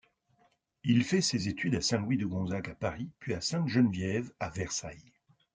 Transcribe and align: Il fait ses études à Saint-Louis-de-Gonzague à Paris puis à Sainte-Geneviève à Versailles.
Il 0.83 1.03
fait 1.03 1.21
ses 1.21 1.47
études 1.47 1.75
à 1.75 1.81
Saint-Louis-de-Gonzague 1.81 2.71
à 2.71 2.73
Paris 2.73 3.11
puis 3.19 3.35
à 3.35 3.41
Sainte-Geneviève 3.41 4.33
à 4.39 4.49
Versailles. 4.49 5.13